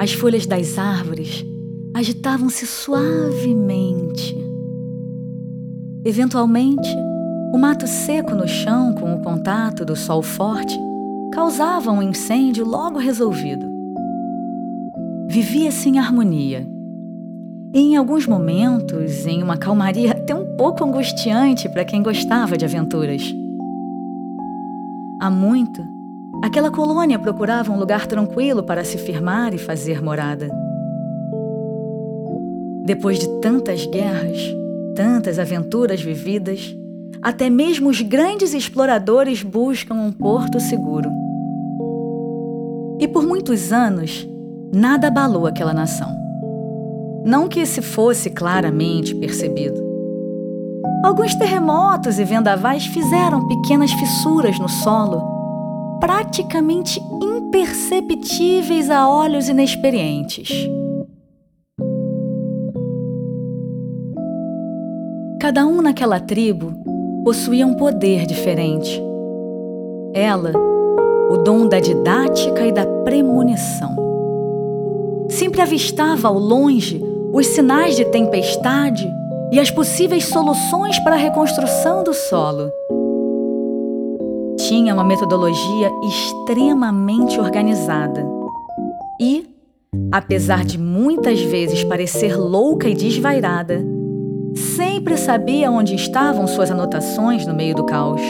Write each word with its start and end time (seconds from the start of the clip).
As 0.00 0.14
folhas 0.14 0.46
das 0.46 0.78
árvores 0.78 1.44
agitavam-se 1.92 2.66
suavemente. 2.66 4.34
Eventualmente, 6.06 6.88
o 7.52 7.58
mato 7.58 7.86
seco 7.86 8.34
no 8.34 8.48
chão, 8.48 8.94
com 8.94 9.14
o 9.14 9.20
contato 9.20 9.84
do 9.84 9.94
sol 9.94 10.22
forte, 10.22 10.80
causava 11.34 11.90
um 11.90 12.00
incêndio 12.00 12.64
logo 12.64 12.98
resolvido. 12.98 13.66
Vivia-se 15.28 15.90
em 15.90 15.98
harmonia. 15.98 16.66
E 17.74 17.80
em 17.80 17.96
alguns 17.98 18.26
momentos, 18.26 19.26
em 19.26 19.42
uma 19.42 19.58
calmaria 19.58 20.12
até 20.12 20.34
um 20.34 20.56
pouco 20.56 20.82
angustiante 20.82 21.68
para 21.68 21.84
quem 21.84 22.02
gostava 22.02 22.56
de 22.56 22.64
aventuras. 22.64 23.34
Há 25.20 25.30
muito, 25.30 25.84
aquela 26.42 26.70
colônia 26.70 27.18
procurava 27.18 27.70
um 27.72 27.78
lugar 27.78 28.06
tranquilo 28.06 28.62
para 28.62 28.84
se 28.84 28.98
firmar 28.98 29.54
e 29.54 29.58
fazer 29.58 30.02
morada. 30.02 30.48
Depois 32.84 33.18
de 33.18 33.28
tantas 33.40 33.86
guerras, 33.86 34.38
tantas 34.96 35.38
aventuras 35.38 36.00
vividas, 36.00 36.74
até 37.22 37.50
mesmo 37.50 37.88
os 37.88 38.00
grandes 38.00 38.54
exploradores 38.54 39.42
buscam 39.42 39.94
um 39.94 40.10
porto 40.10 40.58
seguro. 40.58 41.10
E 42.98 43.06
por 43.06 43.26
muitos 43.26 43.72
anos, 43.72 44.28
nada 44.72 45.08
abalou 45.08 45.46
aquela 45.46 45.72
nação. 45.72 46.18
Não 47.24 47.48
que 47.48 47.64
se 47.66 47.82
fosse 47.82 48.30
claramente 48.30 49.14
percebido. 49.14 49.88
Alguns 51.04 51.34
terremotos 51.34 52.18
e 52.18 52.24
vendavais 52.24 52.86
fizeram 52.86 53.46
pequenas 53.46 53.92
fissuras 53.92 54.58
no 54.58 54.68
solo, 54.68 55.39
praticamente 56.00 56.98
imperceptíveis 57.22 58.90
a 58.90 59.08
olhos 59.08 59.48
inexperientes. 59.48 60.48
Cada 65.38 65.66
um 65.66 65.82
naquela 65.82 66.18
tribo 66.18 66.72
possuía 67.24 67.66
um 67.66 67.74
poder 67.74 68.26
diferente. 68.26 69.00
Ela, 70.14 70.52
o 71.30 71.36
dom 71.36 71.68
da 71.68 71.78
didática 71.78 72.66
e 72.66 72.72
da 72.72 72.86
premonição. 73.04 73.94
Sempre 75.28 75.60
avistava 75.60 76.28
ao 76.28 76.38
longe 76.38 77.00
os 77.32 77.46
sinais 77.46 77.94
de 77.94 78.04
tempestade 78.06 79.08
e 79.52 79.60
as 79.60 79.70
possíveis 79.70 80.24
soluções 80.24 80.98
para 81.00 81.14
a 81.14 81.18
reconstrução 81.18 82.02
do 82.02 82.12
solo. 82.12 82.72
Tinha 84.70 84.94
uma 84.94 85.04
metodologia 85.04 85.90
extremamente 86.02 87.38
organizada 87.38 88.24
e, 89.20 89.50
apesar 90.10 90.64
de 90.64 90.78
muitas 90.78 91.42
vezes 91.42 91.84
parecer 91.84 92.36
louca 92.36 92.88
e 92.88 92.94
desvairada, 92.94 93.84
Sempre 94.54 95.16
sabia 95.16 95.70
onde 95.70 95.94
estavam 95.94 96.46
suas 96.46 96.70
anotações 96.70 97.46
no 97.46 97.54
meio 97.54 97.74
do 97.74 97.86
caos. 97.86 98.20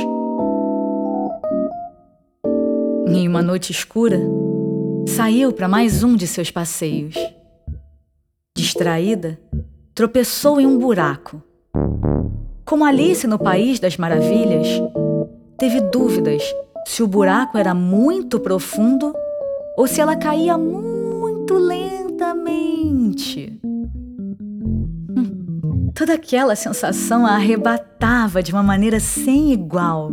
Em 3.06 3.26
uma 3.26 3.42
noite 3.42 3.72
escura, 3.72 4.20
saiu 5.08 5.52
para 5.52 5.66
mais 5.66 6.04
um 6.04 6.14
de 6.14 6.26
seus 6.26 6.50
passeios. 6.50 7.14
Distraída, 8.54 9.40
tropeçou 9.94 10.60
em 10.60 10.66
um 10.66 10.78
buraco. 10.78 11.42
Como 12.66 12.84
Alice 12.84 13.26
no 13.26 13.38
País 13.38 13.80
das 13.80 13.96
Maravilhas, 13.96 14.68
teve 15.60 15.80
dúvidas 15.82 16.42
se 16.86 17.02
o 17.02 17.06
buraco 17.06 17.58
era 17.58 17.74
muito 17.74 18.40
profundo 18.40 19.14
ou 19.76 19.86
se 19.86 20.00
ela 20.00 20.16
caía 20.16 20.56
muito 20.56 21.52
lentamente. 21.52 23.60
Toda 25.94 26.14
aquela 26.14 26.56
sensação 26.56 27.26
a 27.26 27.32
arrebatava 27.32 28.42
de 28.42 28.52
uma 28.52 28.62
maneira 28.62 28.98
sem 28.98 29.52
igual. 29.52 30.10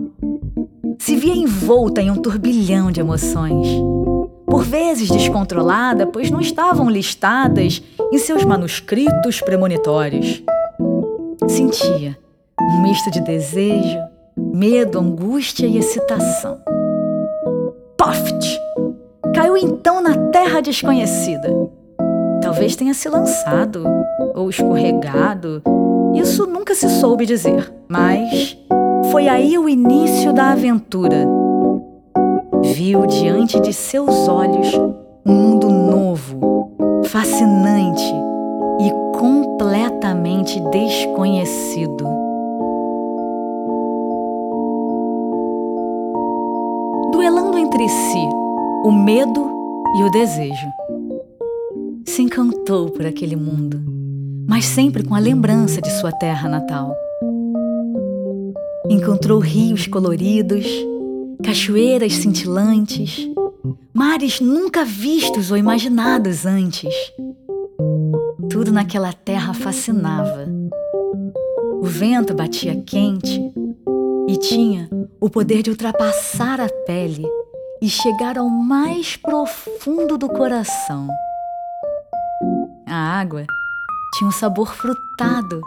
Se 1.00 1.16
via 1.16 1.34
envolta 1.34 2.02
em 2.02 2.12
um 2.12 2.18
turbilhão 2.18 2.92
de 2.92 3.00
emoções. 3.00 3.70
Por 4.46 4.66
vezes 4.66 5.10
descontrolada, 5.10 6.06
pois 6.06 6.30
não 6.30 6.42
estavam 6.42 6.90
listadas 6.90 7.82
em 8.12 8.18
seus 8.18 8.44
manuscritos 8.44 9.40
premonitórios. 9.40 10.44
Sentia 11.48 12.20
um 12.60 12.82
misto 12.82 13.10
de 13.10 13.22
desejo, 13.22 13.98
medo, 14.58 15.00
angústia 15.00 15.68
e 15.68 15.78
excitação. 15.78 16.60
Poft! 17.98 18.60
Caiu 19.34 19.56
então 19.58 20.02
na 20.02 20.16
terra 20.32 20.62
desconhecida. 20.62 21.50
Talvez 22.42 22.76
tenha 22.76 22.94
se 22.94 23.08
lançado 23.08 23.86
ou 24.34 24.50
escorregado 24.50 25.62
isso 26.18 26.48
nunca 26.48 26.74
se 26.74 26.90
soube 27.00 27.28
dizer, 27.28 27.72
mas 27.88 28.58
foi 29.12 29.28
aí 29.28 29.58
o 29.58 29.70
início 29.70 30.34
da 30.34 30.52
aventura. 30.52 31.28
Viu 32.64 33.06
diante 33.06 33.60
de 33.60 33.72
seus 33.72 34.28
olhos 34.28 34.74
um 35.24 35.32
mundo 35.32 35.70
novo, 35.70 36.72
fascinante 37.06 38.12
e 38.80 39.18
completamente 39.18 40.60
desconhecido. 40.72 42.17
Duelando 47.12 47.58
entre 47.58 47.88
si 47.88 48.30
o 48.84 48.92
medo 48.92 49.50
e 49.98 50.04
o 50.04 50.12
desejo. 50.12 50.68
Se 52.06 52.22
encantou 52.22 52.90
por 52.92 53.06
aquele 53.06 53.36
mundo 53.36 53.98
mas 54.48 54.66
sempre 54.66 55.04
com 55.04 55.14
a 55.14 55.20
lembrança 55.20 55.82
de 55.82 55.92
sua 56.00 56.12
terra 56.12 56.48
natal. 56.48 56.96
Encontrou 58.90 59.40
rios 59.40 59.86
coloridos, 59.86 60.66
cachoeiras 61.44 62.14
cintilantes, 62.14 63.30
mares 63.94 64.40
nunca 64.40 64.86
vistos 64.86 65.52
ou 65.52 65.58
imaginados 65.58 66.46
antes. 66.46 66.94
Tudo 68.50 68.72
naquela 68.72 69.12
terra 69.12 69.54
fascinava. 69.54 70.48
O 71.82 71.86
vento 71.86 72.34
batia 72.34 72.82
quente 72.86 73.52
e 74.30 74.38
tinha 74.38 74.90
o 75.20 75.30
poder 75.30 75.64
de 75.64 75.70
ultrapassar 75.72 76.62
a 76.62 76.70
pele 76.86 77.26
e 77.82 77.90
chegar 77.90 78.38
ao 78.38 78.48
mais 78.50 79.16
profundo 79.16 80.18
do 80.18 80.30
coração. 80.30 81.08
A 82.86 83.20
água 83.20 83.46
tinha 84.14 84.28
um 84.28 84.32
sabor 84.32 84.74
frutado. 84.74 85.62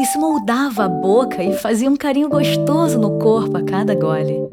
Isso 0.00 0.18
moldava 0.18 0.84
a 0.84 0.88
boca 0.88 1.42
e 1.42 1.52
fazia 1.54 1.88
um 1.88 1.96
carinho 1.96 2.28
gostoso 2.28 2.98
no 2.98 3.18
corpo 3.18 3.56
a 3.56 3.62
cada 3.62 3.94
gole. 3.94 4.48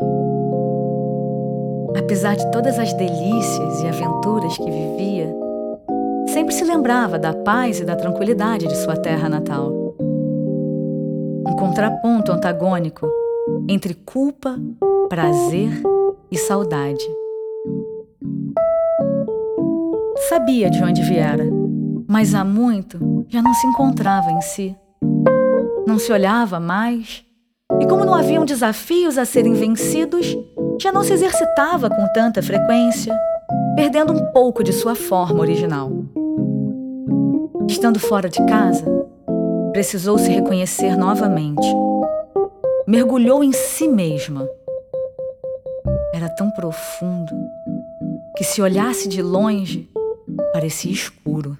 Apesar 1.97 2.35
de 2.35 2.49
todas 2.51 2.77
as 2.77 2.93
delícias 2.93 3.81
e 3.81 3.87
aventuras 3.87 4.55
que 4.57 4.69
vivia, 4.69 5.33
sempre 6.27 6.53
se 6.53 6.63
lembrava 6.63 7.17
da 7.17 7.33
paz 7.33 7.79
e 7.79 7.85
da 7.85 7.95
tranquilidade 7.95 8.67
de 8.67 8.77
sua 8.77 8.95
terra 8.95 9.27
natal. 9.27 9.71
Um 11.47 11.55
contraponto 11.57 12.31
antagônico 12.31 13.07
entre 13.67 13.93
culpa, 13.93 14.59
prazer 15.09 15.81
e 16.31 16.37
saudade. 16.37 17.05
Sabia 20.29 20.69
de 20.69 20.83
onde 20.83 21.01
viera 21.01 21.59
mas 22.09 22.33
há 22.33 22.43
muito 22.43 23.23
já 23.29 23.39
não 23.39 23.53
se 23.53 23.67
encontrava 23.67 24.31
em 24.31 24.41
si. 24.41 24.75
Não 25.85 25.99
se 25.99 26.11
olhava 26.11 26.59
mais, 26.59 27.23
e 27.79 27.85
como 27.85 28.03
não 28.03 28.15
haviam 28.15 28.43
desafios 28.43 29.15
a 29.15 29.25
serem 29.25 29.53
vencidos, 29.53 30.35
já 30.81 30.91
não 30.91 31.03
se 31.03 31.13
exercitava 31.13 31.87
com 31.87 32.07
tanta 32.11 32.41
frequência, 32.41 33.15
perdendo 33.75 34.11
um 34.11 34.25
pouco 34.31 34.63
de 34.63 34.73
sua 34.73 34.95
forma 34.95 35.39
original. 35.39 35.91
Estando 37.67 37.99
fora 37.99 38.27
de 38.27 38.43
casa, 38.47 38.83
precisou 39.71 40.17
se 40.17 40.31
reconhecer 40.31 40.97
novamente. 40.97 41.67
Mergulhou 42.89 43.43
em 43.43 43.51
si 43.51 43.87
mesma. 43.87 44.49
Era 46.11 46.27
tão 46.27 46.49
profundo 46.49 47.31
que, 48.35 48.43
se 48.43 48.63
olhasse 48.63 49.07
de 49.07 49.21
longe, 49.21 49.87
parecia 50.51 50.91
escuro 50.91 51.55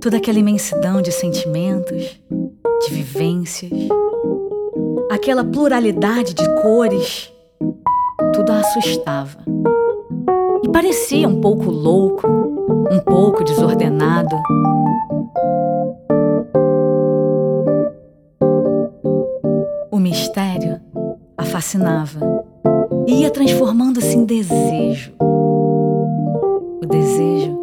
toda 0.00 0.16
aquela 0.16 0.40
imensidão 0.40 1.00
de 1.00 1.12
sentimentos, 1.12 2.20
de 2.84 2.92
vivências, 2.92 3.70
aquela 5.08 5.44
pluralidade 5.44 6.34
de 6.34 6.60
cores, 6.60 7.32
tudo 8.32 8.50
a 8.50 8.58
assustava. 8.58 9.38
E 10.64 10.68
parecia 10.70 11.28
um 11.28 11.40
pouco 11.40 11.70
louco, 11.70 12.26
um 12.90 12.98
pouco 12.98 13.44
desordenado. 13.44 14.34
Mistério 20.04 20.78
a 21.34 21.44
fascinava 21.44 22.20
e 23.06 23.22
ia 23.22 23.30
transformando-se 23.30 24.14
em 24.14 24.26
desejo 24.26 25.14
O 25.18 26.86
desejo 26.86 27.58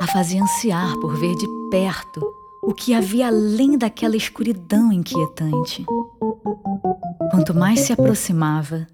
a 0.00 0.06
fazia 0.06 0.40
ansiar 0.40 0.94
por 1.00 1.16
ver 1.16 1.34
de 1.34 1.46
perto 1.68 2.20
o 2.62 2.72
que 2.72 2.94
havia 2.94 3.26
além 3.26 3.76
daquela 3.76 4.16
escuridão 4.16 4.92
inquietante. 4.92 5.84
Quanto 7.32 7.52
mais 7.52 7.80
se 7.80 7.92
aproximava, 7.92 8.86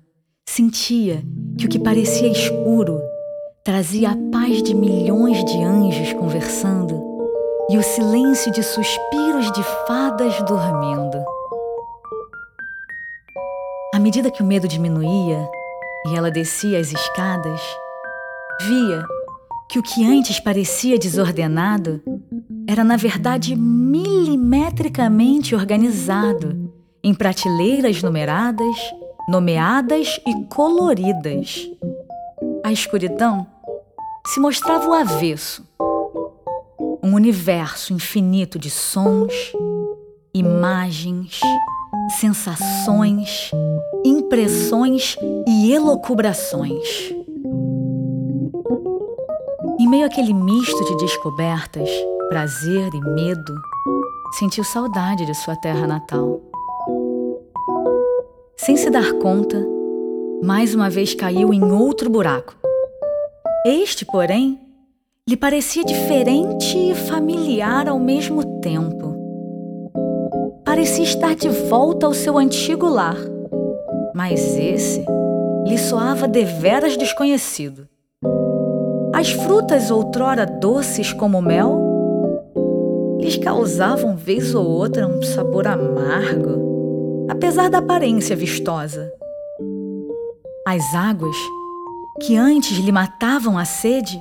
sentia 0.48 1.22
que 1.58 1.66
o 1.66 1.68
que 1.68 1.78
parecia 1.78 2.28
escuro 2.28 2.98
trazia 3.64 4.12
a 4.12 4.16
paz 4.30 4.62
de 4.62 4.74
milhões 4.74 5.44
de 5.44 5.62
anjos 5.62 6.14
conversando 6.14 7.02
e 7.70 7.76
o 7.76 7.82
silêncio 7.82 8.50
de 8.50 8.62
suspiros 8.62 9.52
de 9.52 9.62
fadas 9.86 10.42
dormindo. 10.44 11.21
Medida 14.02 14.32
que 14.32 14.42
o 14.42 14.44
medo 14.44 14.66
diminuía 14.66 15.48
e 16.08 16.16
ela 16.16 16.28
descia 16.28 16.80
as 16.80 16.92
escadas, 16.92 17.60
via 18.66 19.06
que 19.70 19.78
o 19.78 19.82
que 19.82 20.04
antes 20.04 20.40
parecia 20.40 20.98
desordenado 20.98 22.02
era, 22.66 22.82
na 22.82 22.96
verdade, 22.96 23.54
milimetricamente 23.54 25.54
organizado 25.54 26.72
em 27.00 27.14
prateleiras 27.14 28.02
numeradas, 28.02 28.76
nomeadas 29.28 30.20
e 30.26 30.46
coloridas. 30.46 31.70
A 32.64 32.72
escuridão 32.72 33.46
se 34.26 34.40
mostrava 34.40 34.88
o 34.88 34.94
avesso 34.94 35.64
um 37.04 37.14
universo 37.14 37.92
infinito 37.92 38.58
de 38.58 38.70
sons, 38.70 39.52
imagens, 40.34 41.40
sensações, 42.08 43.50
impressões 44.04 45.16
e 45.46 45.72
elocubrações. 45.72 47.12
Em 49.80 49.88
meio 49.88 50.06
àquele 50.06 50.32
misto 50.32 50.84
de 50.84 50.96
descobertas, 50.96 51.88
prazer 52.28 52.90
e 52.94 53.00
medo, 53.00 53.54
sentiu 54.38 54.64
saudade 54.64 55.26
de 55.26 55.34
sua 55.34 55.56
terra 55.56 55.86
natal. 55.86 56.40
Sem 58.56 58.76
se 58.76 58.88
dar 58.90 59.12
conta, 59.14 59.60
mais 60.42 60.74
uma 60.74 60.88
vez 60.88 61.14
caiu 61.14 61.52
em 61.52 61.62
outro 61.72 62.08
buraco. 62.08 62.54
Este, 63.66 64.04
porém, 64.04 64.60
lhe 65.28 65.36
parecia 65.36 65.84
diferente 65.84 66.76
e 66.76 66.94
familiar 66.94 67.88
ao 67.88 67.98
mesmo 67.98 68.60
tempo. 68.60 69.11
Parecia 70.72 71.04
estar 71.04 71.34
de 71.34 71.50
volta 71.50 72.06
ao 72.06 72.14
seu 72.14 72.38
antigo 72.38 72.88
lar, 72.88 73.18
mas 74.14 74.56
esse 74.56 75.04
lhe 75.66 75.76
soava 75.76 76.26
deveras 76.26 76.96
desconhecido. 76.96 77.86
As 79.14 79.32
frutas 79.32 79.90
outrora 79.90 80.46
doces 80.46 81.12
como 81.12 81.42
mel 81.42 81.78
lhes 83.20 83.36
causavam 83.36 84.16
vez 84.16 84.54
ou 84.54 84.66
outra 84.66 85.06
um 85.06 85.20
sabor 85.20 85.66
amargo, 85.66 87.26
apesar 87.28 87.68
da 87.68 87.76
aparência 87.76 88.34
vistosa. 88.34 89.12
As 90.66 90.94
águas, 90.94 91.36
que 92.22 92.34
antes 92.34 92.78
lhe 92.78 92.90
matavam 92.90 93.58
a 93.58 93.66
sede, 93.66 94.18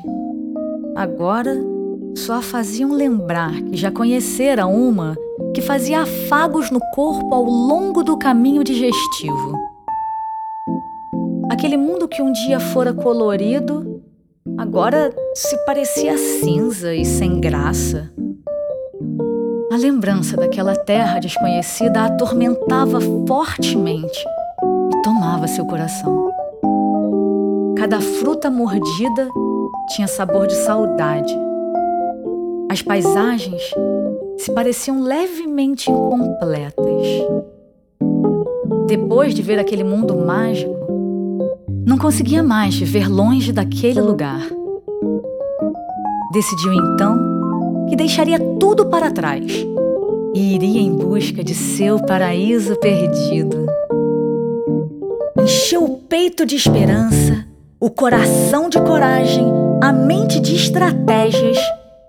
agora 0.97 1.55
só 2.13 2.33
a 2.33 2.41
faziam 2.41 2.91
lembrar 2.91 3.53
que 3.53 3.77
já 3.77 3.89
conhecera 3.89 4.67
uma 4.67 5.15
que 5.53 5.61
fazia 5.61 6.01
afagos 6.01 6.71
no 6.71 6.79
corpo 6.93 7.33
ao 7.33 7.43
longo 7.43 8.03
do 8.03 8.17
caminho 8.17 8.63
digestivo. 8.63 9.59
Aquele 11.51 11.75
mundo 11.75 12.07
que 12.07 12.21
um 12.21 12.31
dia 12.31 12.59
fora 12.59 12.93
colorido, 12.93 14.01
agora 14.57 15.13
se 15.33 15.57
parecia 15.65 16.17
cinza 16.17 16.93
e 16.93 17.03
sem 17.03 17.41
graça. 17.41 18.11
A 19.71 19.77
lembrança 19.77 20.37
daquela 20.37 20.75
terra 20.75 21.19
desconhecida 21.19 22.05
atormentava 22.05 22.99
fortemente 23.27 24.25
e 24.93 25.01
tomava 25.01 25.47
seu 25.47 25.65
coração. 25.65 26.29
Cada 27.77 27.99
fruta 27.99 28.49
mordida 28.49 29.29
tinha 29.89 30.07
sabor 30.07 30.47
de 30.47 30.55
saudade. 30.55 31.35
As 32.69 32.81
paisagens 32.81 33.61
se 34.41 34.51
pareciam 34.51 35.03
levemente 35.03 35.91
incompletas. 35.91 37.07
Depois 38.87 39.35
de 39.35 39.41
ver 39.43 39.59
aquele 39.59 39.83
mundo 39.83 40.15
mágico, 40.15 40.73
não 41.85 41.95
conseguia 41.95 42.41
mais 42.41 42.75
viver 42.75 43.07
longe 43.07 43.51
daquele 43.51 44.01
lugar. 44.01 44.41
Decidiu 46.33 46.73
então 46.73 47.85
que 47.87 47.95
deixaria 47.95 48.39
tudo 48.59 48.87
para 48.87 49.11
trás 49.11 49.63
e 50.33 50.55
iria 50.55 50.81
em 50.81 50.91
busca 50.95 51.43
de 51.43 51.53
seu 51.53 51.99
paraíso 51.99 52.75
perdido. 52.77 53.67
Encheu 55.37 55.83
o 55.83 55.97
peito 55.97 56.47
de 56.47 56.55
esperança, 56.55 57.45
o 57.79 57.91
coração 57.91 58.69
de 58.69 58.81
coragem 58.81 59.45
a 59.83 59.91
mente 59.91 60.39
de 60.39 60.55
estratégias 60.55 61.57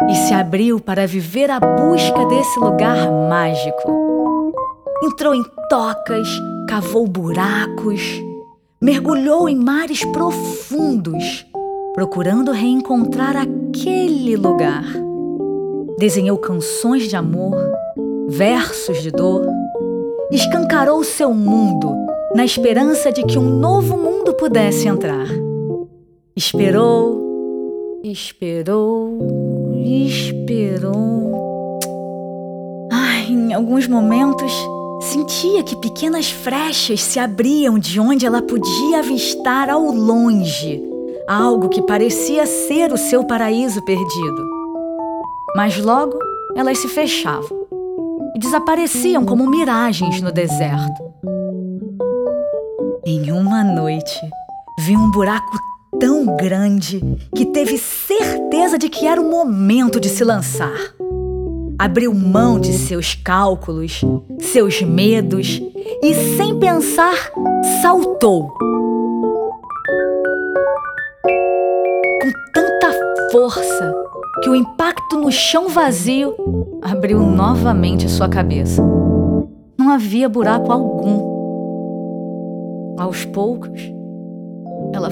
e 0.09 0.15
se 0.15 0.35
abriu 0.35 0.81
para 0.81 1.07
viver 1.07 1.51
a 1.51 1.61
busca 1.61 2.25
desse 2.27 2.59
lugar 2.59 3.11
mágico. 3.29 4.53
Entrou 5.03 5.35
em 5.35 5.43
tocas, 5.69 6.29
cavou 6.69 7.07
buracos, 7.07 8.01
mergulhou 8.81 9.49
em 9.49 9.57
mares 9.57 10.05
profundos, 10.07 11.47
procurando 11.95 12.53
reencontrar 12.53 13.37
aquele 13.37 14.37
lugar. 14.37 14.85
Desenhou 15.99 16.39
canções 16.39 17.09
de 17.09 17.17
amor, 17.17 17.57
versos 18.29 19.03
de 19.03 19.11
dor, 19.11 19.47
escancarou 20.31 21.03
seu 21.05 21.33
mundo 21.33 21.95
na 22.35 22.45
esperança 22.45 23.13
de 23.13 23.23
que 23.25 23.39
um 23.39 23.59
novo 23.59 23.97
mundo 23.97 24.33
pudesse 24.35 24.89
entrar. 24.89 25.27
Esperou, 26.35 27.33
Esperou, 28.05 29.17
esperou. 29.85 31.33
Ai, 32.91 33.27
em 33.29 33.53
alguns 33.53 33.87
momentos 33.89 34.53
sentia 35.01 35.63
que 35.63 35.77
pequenas 35.77 36.31
frechas 36.31 37.03
se 37.03 37.19
abriam 37.19 37.79
de 37.79 37.99
onde 37.99 38.25
ela 38.25 38.41
podia 38.41 39.01
avistar 39.01 39.69
ao 39.69 39.83
longe 39.91 40.83
algo 41.29 41.69
que 41.69 41.83
parecia 41.83 42.47
ser 42.47 42.93
o 42.93 42.97
seu 42.97 43.25
paraíso 43.25 43.85
perdido. 43.85 44.47
Mas 45.57 45.77
logo 45.79 46.19
elas 46.57 46.79
se 46.79 46.89
fechavam 46.89 47.67
e 48.35 48.39
desapareciam 48.39 49.25
como 49.25 49.49
miragens 49.49 50.21
no 50.21 50.33
deserto. 50.33 51.03
Em 53.05 53.33
uma 53.33 53.65
noite, 53.65 54.21
vi 54.79 54.97
um 54.97 55.11
buraco 55.11 55.72
tão 56.03 56.35
grande 56.35 57.01
que 57.33 57.47
teve 57.47 57.79
certeza 57.79 58.77
de 58.77 58.89
que 58.89 59.07
era 59.07 59.23
o 59.23 59.31
momento 59.31 60.01
de 60.01 60.09
se 60.09 60.25
lançar. 60.25 60.97
Abriu 61.79 62.13
mão 62.13 62.59
de 62.59 62.73
seus 62.73 63.15
cálculos, 63.15 64.01
seus 64.41 64.83
medos 64.83 65.63
e, 66.03 66.13
sem 66.37 66.59
pensar, 66.59 67.15
saltou. 67.81 68.49
Com 72.21 72.33
tanta 72.53 72.93
força 73.31 73.95
que 74.43 74.51
o 74.51 74.57
impacto 74.57 75.17
no 75.17 75.31
chão 75.31 75.69
vazio 75.69 76.35
abriu 76.83 77.21
novamente 77.21 78.09
sua 78.09 78.29
cabeça. 78.29 78.83
Não 79.79 79.89
havia 79.89 80.29
buraco 80.29 80.73
algum. 80.73 81.31
Aos 82.99 83.25
poucos, 83.25 83.81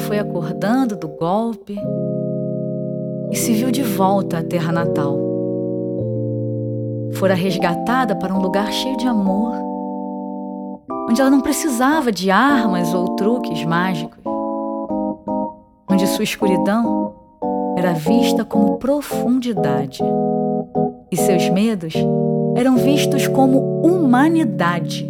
foi 0.00 0.19
acordando 0.19 0.97
do 0.97 1.09
golpe 1.09 1.76
e 3.30 3.37
se 3.37 3.52
viu 3.52 3.71
de 3.71 3.83
volta 3.83 4.38
à 4.38 4.42
terra 4.42 4.73
natal. 4.73 5.19
Fora 7.12 7.35
resgatada 7.35 8.16
para 8.16 8.35
um 8.35 8.40
lugar 8.40 8.73
cheio 8.73 8.97
de 8.97 9.07
amor, 9.07 9.54
onde 11.09 11.21
ela 11.21 11.30
não 11.30 11.40
precisava 11.40 12.11
de 12.11 12.30
armas 12.30 12.95
ou 12.95 13.16
truques 13.16 13.64
mágicos, 13.64 14.19
onde 15.88 16.07
sua 16.07 16.25
escuridão 16.25 17.14
era 17.76 17.92
vista 17.92 18.45
como 18.45 18.78
profundidade 18.78 20.02
e 21.11 21.16
seus 21.16 21.49
medos 21.50 21.95
eram 22.57 22.76
vistos 22.76 23.26
como 23.26 23.80
humanidade. 23.83 25.09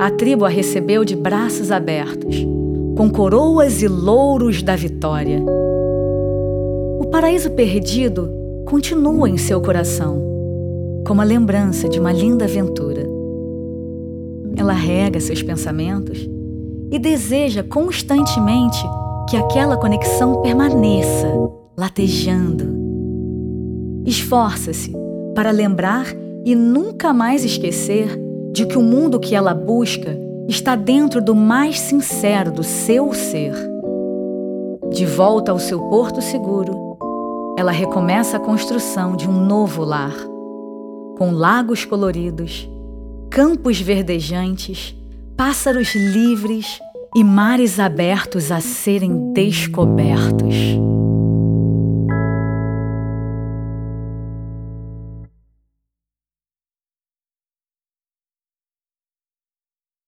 A 0.00 0.10
tribo 0.10 0.44
a 0.44 0.48
recebeu 0.48 1.04
de 1.04 1.16
braços 1.16 1.70
abertos 1.70 2.55
com 2.96 3.10
coroas 3.10 3.82
e 3.82 3.88
louros 3.88 4.62
da 4.62 4.74
vitória. 4.74 5.44
O 6.98 7.06
paraíso 7.10 7.50
perdido 7.50 8.30
continua 8.64 9.28
em 9.28 9.36
seu 9.36 9.60
coração, 9.60 10.18
como 11.06 11.20
a 11.20 11.24
lembrança 11.24 11.90
de 11.90 12.00
uma 12.00 12.10
linda 12.10 12.46
aventura. 12.46 13.06
Ela 14.56 14.72
rega 14.72 15.20
seus 15.20 15.42
pensamentos 15.42 16.26
e 16.90 16.98
deseja 16.98 17.62
constantemente 17.62 18.82
que 19.28 19.36
aquela 19.36 19.76
conexão 19.76 20.40
permaneça 20.40 21.28
latejando. 21.76 22.64
Esforça-se 24.06 24.90
para 25.34 25.50
lembrar 25.50 26.06
e 26.46 26.54
nunca 26.54 27.12
mais 27.12 27.44
esquecer 27.44 28.18
de 28.52 28.64
que 28.64 28.78
o 28.78 28.82
mundo 28.82 29.20
que 29.20 29.34
ela 29.34 29.52
busca 29.52 30.25
está 30.48 30.76
dentro 30.76 31.20
do 31.20 31.34
mais 31.34 31.78
sincero 31.80 32.50
do 32.50 32.62
seu 32.62 33.12
ser. 33.12 33.54
De 34.90 35.04
volta 35.04 35.52
ao 35.52 35.58
seu 35.58 35.80
porto 35.88 36.22
seguro, 36.22 36.96
ela 37.58 37.72
recomeça 37.72 38.36
a 38.36 38.40
construção 38.40 39.16
de 39.16 39.28
um 39.28 39.44
novo 39.44 39.84
lar, 39.84 40.14
com 41.18 41.30
lagos 41.32 41.84
coloridos, 41.84 42.68
campos 43.30 43.80
verdejantes, 43.80 44.94
pássaros 45.36 45.94
livres 45.94 46.78
e 47.14 47.24
mares 47.24 47.80
abertos 47.80 48.52
a 48.52 48.60
serem 48.60 49.32
descobertos. 49.32 50.54